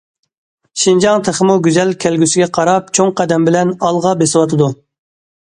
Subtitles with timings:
[0.83, 4.73] شىنجاڭ تېخىمۇ گۈزەل كەلگۈسىگە قاراپ چوڭ قەدەم بىلەن ئالغا بېسىۋاتىدۇ.